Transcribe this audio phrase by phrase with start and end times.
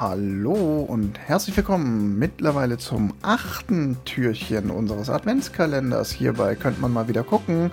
[0.00, 6.10] Hallo und herzlich willkommen mittlerweile zum achten Türchen unseres Adventskalenders.
[6.10, 7.70] Hierbei könnte man mal wieder gucken.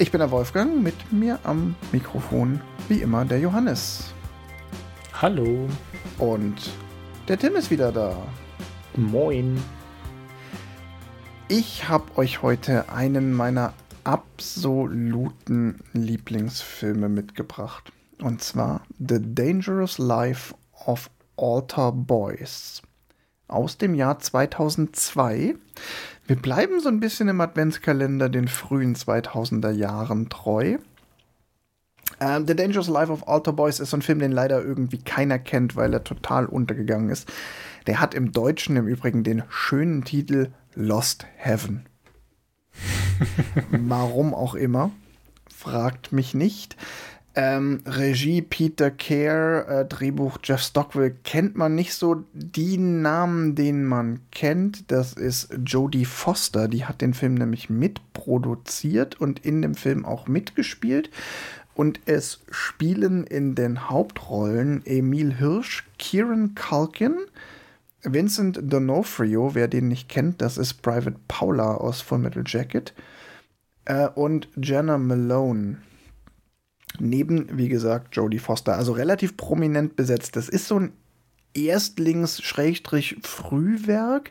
[0.00, 4.12] Ich bin der Wolfgang, mit mir am Mikrofon wie immer der Johannes.
[5.12, 5.68] Hallo.
[6.18, 6.72] Und
[7.28, 8.16] der Tim ist wieder da.
[8.96, 9.62] Moin.
[11.46, 17.92] Ich habe euch heute einen meiner absoluten Lieblingsfilme mitgebracht.
[18.20, 20.52] Und zwar The Dangerous Life
[20.86, 22.82] of Altar Boys
[23.48, 25.54] aus dem Jahr 2002.
[26.26, 30.78] Wir bleiben so ein bisschen im Adventskalender den frühen 2000er Jahren treu.
[32.20, 35.38] Ähm, The Dangerous Life of Altar Boys ist so ein Film, den leider irgendwie keiner
[35.38, 37.30] kennt, weil er total untergegangen ist.
[37.86, 41.86] Der hat im Deutschen im Übrigen den schönen Titel Lost Heaven.
[43.70, 44.90] Warum auch immer,
[45.54, 46.76] fragt mich nicht.
[47.36, 53.84] Ähm, Regie Peter Care, äh, Drehbuch Jeff Stockwell kennt man nicht so die Namen, den
[53.84, 54.90] man kennt.
[54.92, 60.28] Das ist Jodie Foster, die hat den Film nämlich mitproduziert und in dem Film auch
[60.28, 61.10] mitgespielt.
[61.74, 67.16] Und es spielen in den Hauptrollen Emil Hirsch, Kieran Culkin,
[68.04, 72.94] Vincent D'Onofrio, wer den nicht kennt, das ist Private Paula aus Full Metal Jacket,
[73.86, 75.78] äh, und Jenna Malone.
[77.04, 78.76] Neben, wie gesagt, Jodie Foster.
[78.76, 80.36] Also relativ prominent besetzt.
[80.36, 80.92] Das ist so ein
[81.54, 84.30] Erstlings-Frühwerk.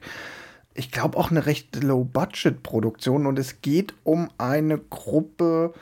[0.74, 3.28] Ich glaube auch eine recht Low-Budget-Produktion.
[3.28, 5.74] Und es geht um eine Gruppe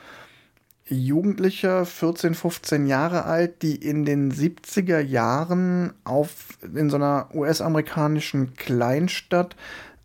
[0.86, 8.54] Jugendlicher, 14, 15 Jahre alt, die in den 70er Jahren auf, in so einer US-amerikanischen
[8.54, 9.56] Kleinstadt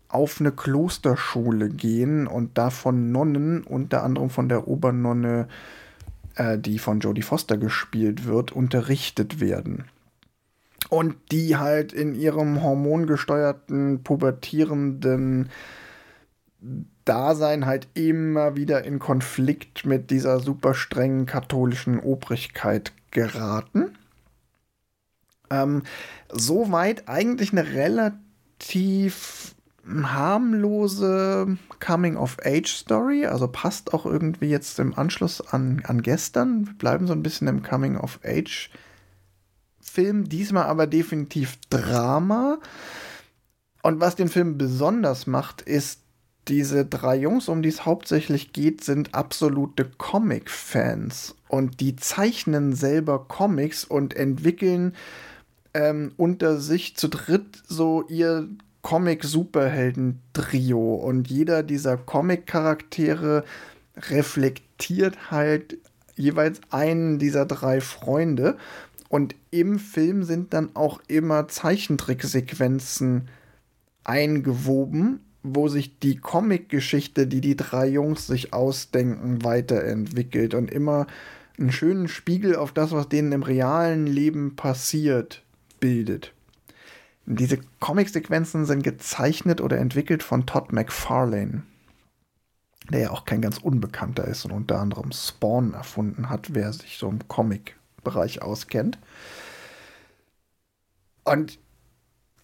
[0.08, 5.48] auf eine Klosterschule gehen und davon Nonnen, unter anderem von der Obernonne
[6.38, 9.84] äh, die von Jodie Foster gespielt wird, unterrichtet werden.
[10.88, 15.50] Und die halt in ihrem hormongesteuerten, pubertierenden
[17.04, 23.98] Dasein halt immer wieder in Konflikt mit dieser super strengen katholischen Obrigkeit geraten.
[25.50, 25.82] Ähm,
[26.30, 29.54] soweit eigentlich eine relativ
[29.88, 36.66] harmlose Coming-of-Age-Story, also passt auch irgendwie jetzt im Anschluss an, an gestern.
[36.66, 42.58] Wir bleiben so ein bisschen im Coming-of-Age-Film, diesmal aber definitiv Drama.
[43.82, 46.00] Und was den Film besonders macht, ist,
[46.48, 51.36] diese drei Jungs, um die es hauptsächlich geht, sind absolute Comic-Fans.
[51.48, 54.94] Und die zeichnen selber Comics und entwickeln
[55.74, 58.48] ähm, unter sich zu dritt so ihr
[58.88, 63.44] Comic-Superhelden-Trio und jeder dieser Comic-Charaktere
[63.98, 65.76] reflektiert halt
[66.16, 68.56] jeweils einen dieser drei Freunde.
[69.10, 73.28] Und im Film sind dann auch immer Zeichentricksequenzen
[74.04, 81.06] eingewoben, wo sich die Comic-Geschichte, die die drei Jungs sich ausdenken, weiterentwickelt und immer
[81.58, 85.42] einen schönen Spiegel auf das, was denen im realen Leben passiert,
[85.78, 86.32] bildet.
[87.30, 91.62] Diese Comic-Sequenzen sind gezeichnet oder entwickelt von Todd McFarlane,
[92.88, 96.96] der ja auch kein ganz Unbekannter ist und unter anderem Spawn erfunden hat, wer sich
[96.96, 98.98] so im Comic-Bereich auskennt.
[101.24, 101.58] Und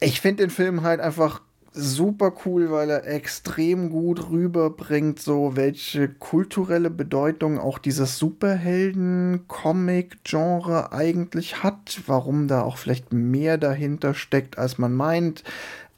[0.00, 1.40] ich finde den Film halt einfach
[1.74, 11.64] super cool, weil er extrem gut rüberbringt, so welche kulturelle Bedeutung auch dieses Superhelden-Comic-Genre eigentlich
[11.64, 15.42] hat, warum da auch vielleicht mehr dahinter steckt, als man meint.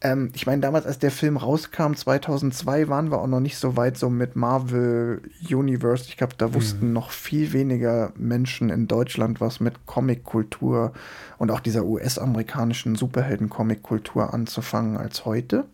[0.06, 3.76] Ähm, ich meine, damals, als der Film rauskam, 2002, waren wir auch noch nicht so
[3.76, 6.04] weit so mit Marvel Universe.
[6.06, 6.92] Ich glaube, da wussten mhm.
[6.92, 10.92] noch viel weniger Menschen in Deutschland was mit Comic-Kultur
[11.38, 15.64] und auch dieser US-amerikanischen Superhelden-Comic-Kultur anzufangen als heute.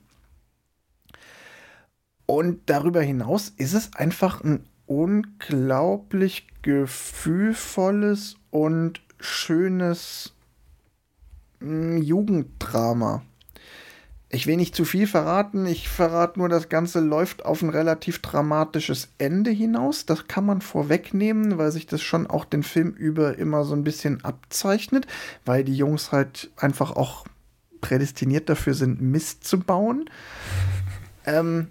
[2.25, 10.33] Und darüber hinaus ist es einfach ein unglaublich gefühlvolles und schönes
[11.61, 13.23] hm, Jugenddrama.
[14.35, 18.23] Ich will nicht zu viel verraten, ich verrate nur, das Ganze läuft auf ein relativ
[18.23, 20.07] dramatisches Ende hinaus.
[20.07, 23.85] Das kann man vorwegnehmen, weil sich das schon auch den Film über immer so ein
[23.85, 25.07] bisschen abzeichnet,
[25.45, 27.27] weil die Jungs halt einfach auch
[27.83, 30.09] prädestiniert dafür sind, Mist zu bauen.
[31.25, 31.69] Ähm,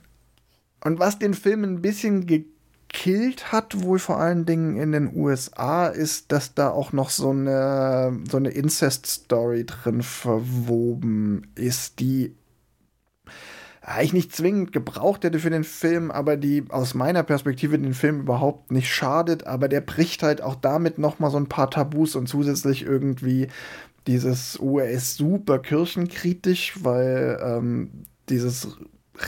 [0.82, 5.88] und was den Film ein bisschen gekillt hat, wohl vor allen Dingen in den USA,
[5.88, 12.34] ist, dass da auch noch so eine, so eine Incest-Story drin verwoben ist, die
[13.82, 18.22] eigentlich nicht zwingend gebraucht hätte für den Film, aber die aus meiner Perspektive den Film
[18.22, 22.16] überhaupt nicht schadet, aber der bricht halt auch damit noch mal so ein paar Tabus
[22.16, 23.48] und zusätzlich irgendwie
[24.08, 27.90] dieses, ist super kirchenkritisch, weil ähm,
[28.30, 28.78] dieses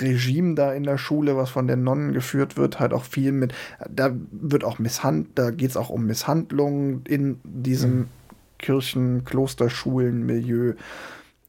[0.01, 3.53] Regime da in der Schule, was von den Nonnen geführt wird, halt auch viel mit,
[3.89, 8.07] da wird auch Misshandlung, da geht es auch um Misshandlungen in diesem mhm.
[8.59, 10.73] Kirchen-, Klosterschulen-Milieu.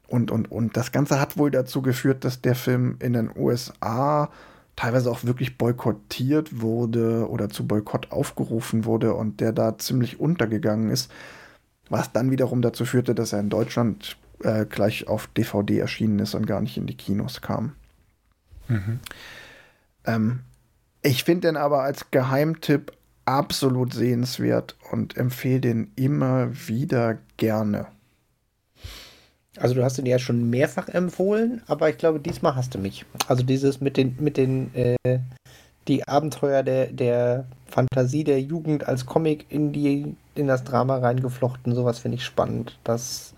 [0.07, 4.29] Und, und, und das Ganze hat wohl dazu geführt, dass der Film in den USA
[4.75, 10.89] teilweise auch wirklich boykottiert wurde oder zu Boykott aufgerufen wurde und der da ziemlich untergegangen
[10.89, 11.09] ist,
[11.89, 16.35] was dann wiederum dazu führte, dass er in Deutschland äh, gleich auf DVD erschienen ist
[16.35, 17.73] und gar nicht in die Kinos kam.
[18.67, 18.99] Mhm.
[20.05, 20.39] Ähm,
[21.01, 22.91] ich finde den aber als Geheimtipp
[23.25, 27.87] absolut sehenswert und empfehle den immer wieder gerne.
[29.57, 33.05] Also du hast ihn ja schon mehrfach empfohlen, aber ich glaube, diesmal hast du mich.
[33.27, 35.19] Also dieses mit den, mit den, äh,
[35.87, 41.73] die Abenteuer der, der Fantasie der Jugend als Comic in die, in das Drama reingeflochten,
[41.75, 42.77] sowas finde ich spannend.
[42.83, 43.35] Das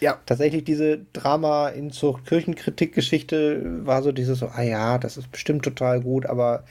[0.00, 0.18] ja.
[0.26, 5.64] Tatsächlich diese Drama in zur Kirchenkritik-Geschichte war so dieses so, ah ja, das ist bestimmt
[5.64, 6.64] total gut, aber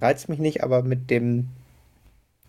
[0.00, 1.48] reizt mich nicht, aber mit dem,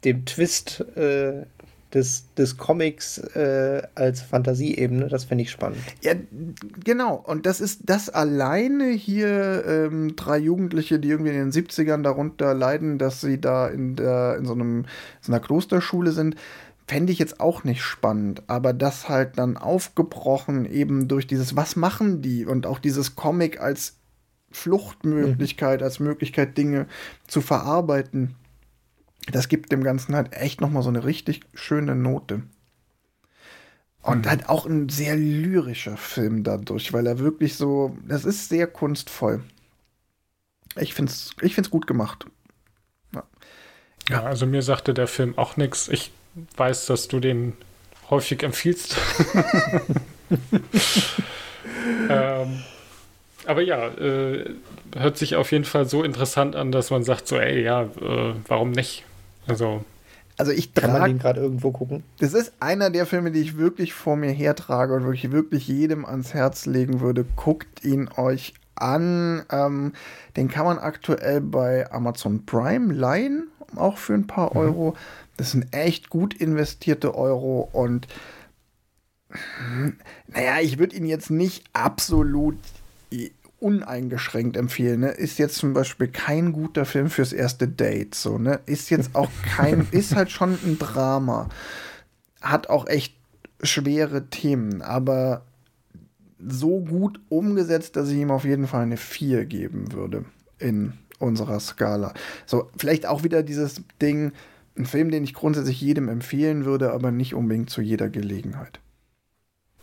[0.04, 1.46] dem Twist äh,
[1.94, 5.80] des, des Comics äh, als Fantasieebene, das finde ich spannend.
[6.02, 6.14] Ja,
[6.84, 7.16] genau.
[7.16, 12.54] Und das ist das alleine hier ähm, drei Jugendliche, die irgendwie in den 70ern darunter
[12.54, 14.86] leiden, dass sie da in, der, in so, einem,
[15.22, 16.36] so einer Klosterschule sind
[16.88, 21.76] fände ich jetzt auch nicht spannend, aber das halt dann aufgebrochen eben durch dieses, was
[21.76, 24.00] machen die und auch dieses Comic als
[24.50, 25.84] Fluchtmöglichkeit, mhm.
[25.84, 26.88] als Möglichkeit, Dinge
[27.28, 28.34] zu verarbeiten,
[29.28, 32.44] das gibt dem Ganzen halt echt nochmal so eine richtig schöne Note.
[34.02, 34.30] Und mhm.
[34.30, 39.44] halt auch ein sehr lyrischer Film dadurch, weil er wirklich so, das ist sehr kunstvoll.
[40.78, 42.26] Ich finde es ich find's gut gemacht.
[43.14, 43.24] Ja.
[44.10, 45.88] ja, also mir sagte der Film auch nichts.
[45.90, 46.12] Ich
[46.56, 47.54] weiß, dass du den
[48.10, 48.96] häufig empfiehlst.
[52.10, 52.64] ähm,
[53.46, 54.54] aber ja, äh,
[54.96, 58.34] hört sich auf jeden Fall so interessant an, dass man sagt so, ey, ja, äh,
[58.48, 59.04] warum nicht?
[59.50, 59.84] Also
[60.40, 60.88] also ich trage.
[60.88, 62.04] Kann man den gerade irgendwo gucken?
[62.20, 66.06] Das ist einer der Filme, die ich wirklich vor mir hertrage und wirklich, wirklich jedem
[66.06, 67.26] ans Herz legen würde.
[67.36, 69.44] Guckt ihn euch an.
[69.52, 69.92] Ähm,
[70.38, 74.62] den kann man aktuell bei Amazon Prime leihen, auch für ein paar mhm.
[74.62, 74.96] Euro.
[75.36, 78.08] Das sind echt gut investierte Euro und
[80.28, 82.58] naja, ich würde ihn jetzt nicht absolut
[83.60, 85.02] uneingeschränkt empfehlen.
[85.02, 85.10] Ne?
[85.10, 88.16] Ist jetzt zum Beispiel kein guter Film fürs erste Date.
[88.16, 88.60] So, ne?
[88.66, 91.50] Ist jetzt auch kein, ist halt schon ein Drama.
[92.42, 93.16] Hat auch echt
[93.62, 95.44] schwere Themen, aber
[96.40, 100.24] so gut umgesetzt, dass ich ihm auf jeden Fall eine 4 geben würde
[100.58, 102.14] in unserer Skala.
[102.46, 104.32] So, vielleicht auch wieder dieses Ding,
[104.78, 108.80] ein Film, den ich grundsätzlich jedem empfehlen würde, aber nicht unbedingt zu jeder Gelegenheit.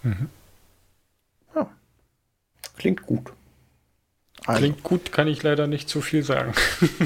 [0.02, 0.28] Mhm.
[1.55, 1.70] Ja.
[2.78, 3.32] Klingt gut.
[4.47, 4.61] Also.
[4.61, 6.53] Klingt gut, kann ich leider nicht zu viel sagen.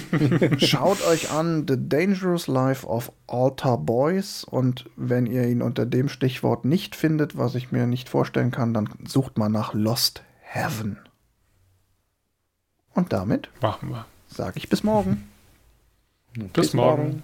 [0.59, 6.11] Schaut euch an The Dangerous Life of Altar Boys und wenn ihr ihn unter dem
[6.11, 10.99] Stichwort nicht findet, was ich mir nicht vorstellen kann, dann sucht mal nach Lost Heaven.
[12.94, 14.05] Und damit machen wir.
[14.29, 15.31] Sage ich bis morgen.
[16.35, 17.03] Bis, bis morgen.
[17.03, 17.23] morgen.